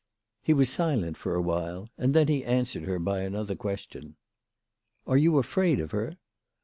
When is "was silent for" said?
0.51-1.35